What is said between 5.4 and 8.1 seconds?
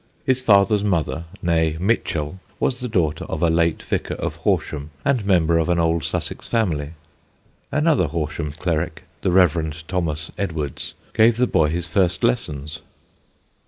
of an old Sussex family; another